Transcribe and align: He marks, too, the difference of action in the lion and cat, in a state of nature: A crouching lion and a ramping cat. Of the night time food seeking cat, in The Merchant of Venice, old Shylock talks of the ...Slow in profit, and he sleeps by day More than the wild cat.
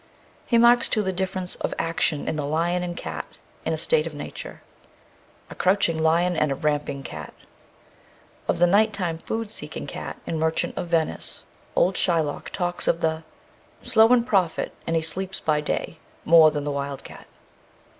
He 0.47 0.57
marks, 0.57 0.89
too, 0.89 1.03
the 1.03 1.13
difference 1.13 1.57
of 1.57 1.75
action 1.77 2.27
in 2.27 2.35
the 2.35 2.43
lion 2.43 2.81
and 2.81 2.97
cat, 2.97 3.37
in 3.65 3.71
a 3.71 3.77
state 3.77 4.07
of 4.07 4.15
nature: 4.15 4.63
A 5.51 5.53
crouching 5.53 5.99
lion 6.01 6.35
and 6.35 6.51
a 6.51 6.55
ramping 6.55 7.03
cat. 7.03 7.35
Of 8.47 8.57
the 8.57 8.65
night 8.65 8.93
time 8.93 9.19
food 9.19 9.51
seeking 9.51 9.85
cat, 9.85 10.17
in 10.25 10.39
The 10.39 10.39
Merchant 10.39 10.75
of 10.75 10.87
Venice, 10.87 11.43
old 11.75 11.93
Shylock 11.95 12.49
talks 12.49 12.87
of 12.87 13.01
the 13.01 13.21
...Slow 13.83 14.11
in 14.11 14.23
profit, 14.23 14.73
and 14.87 14.95
he 14.95 15.03
sleeps 15.03 15.39
by 15.39 15.61
day 15.61 15.99
More 16.25 16.49
than 16.49 16.63
the 16.63 16.71
wild 16.71 17.03
cat. 17.03 17.27